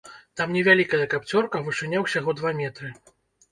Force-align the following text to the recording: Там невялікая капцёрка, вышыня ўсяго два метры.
Там 0.39 0.55
невялікая 0.55 1.01
капцёрка, 1.11 1.63
вышыня 1.69 2.03
ўсяго 2.07 2.37
два 2.43 2.57
метры. 2.65 2.93